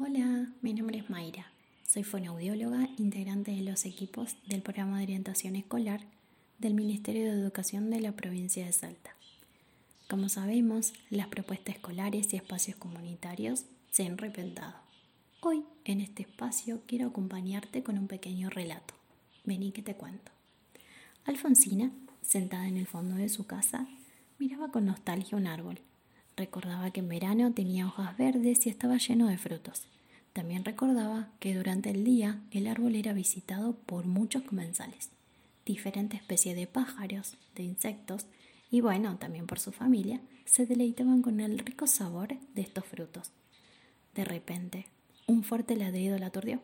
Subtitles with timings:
[0.00, 1.50] Hola, mi nombre es Mayra.
[1.82, 6.02] Soy fonoaudióloga, integrante de los equipos del programa de orientación escolar
[6.58, 9.16] del Ministerio de Educación de la provincia de Salta.
[10.08, 14.74] Como sabemos, las propuestas escolares y espacios comunitarios se han repentado.
[15.40, 18.94] Hoy, en este espacio, quiero acompañarte con un pequeño relato.
[19.46, 20.30] Vení que te cuento.
[21.24, 21.90] Alfonsina,
[22.22, 23.88] sentada en el fondo de su casa,
[24.38, 25.80] miraba con nostalgia un árbol
[26.38, 29.88] Recordaba que en verano tenía hojas verdes y estaba lleno de frutos.
[30.32, 35.10] También recordaba que durante el día el árbol era visitado por muchos comensales,
[35.66, 38.26] diferentes especies de pájaros, de insectos
[38.70, 43.32] y bueno, también por su familia, se deleitaban con el rico sabor de estos frutos.
[44.14, 44.86] De repente,
[45.26, 46.60] un fuerte ladrido la aturdió.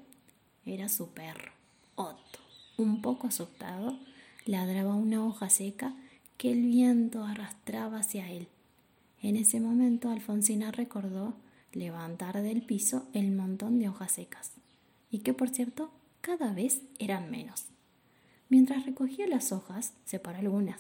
[0.64, 1.50] Era su perro,
[1.96, 2.38] Otto.
[2.76, 3.98] Un poco asustado,
[4.46, 5.96] ladraba una hoja seca
[6.38, 8.46] que el viento arrastraba hacia él.
[9.24, 11.32] En ese momento Alfonsina recordó
[11.72, 14.52] levantar del piso el montón de hojas secas,
[15.10, 17.64] y que por cierto cada vez eran menos.
[18.50, 20.78] Mientras recogía las hojas, separó algunas.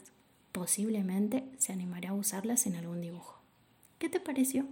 [0.52, 3.38] Posiblemente se animará a usarlas en algún dibujo.
[3.98, 4.66] ¿Qué te pareció?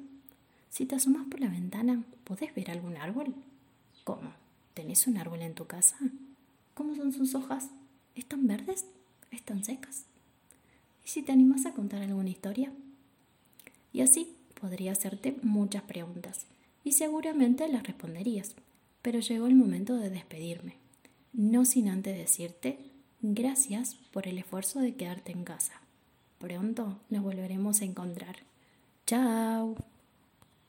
[0.68, 3.34] Si te asomas por la ventana, ¿podés ver algún árbol?
[4.04, 4.34] ¿Cómo?
[4.74, 5.96] ¿Tenés un árbol en tu casa?
[6.74, 7.70] ¿Cómo son sus hojas?
[8.16, 8.84] ¿Están verdes?
[9.30, 10.04] ¿Están secas?
[11.06, 12.70] ¿Y si te animas a contar alguna historia?
[13.92, 16.46] Y así podría hacerte muchas preguntas
[16.84, 18.54] y seguramente las responderías.
[19.02, 20.76] Pero llegó el momento de despedirme,
[21.32, 22.78] no sin antes decirte
[23.20, 25.80] gracias por el esfuerzo de quedarte en casa.
[26.38, 28.36] Pronto nos volveremos a encontrar.
[29.06, 29.76] Chao.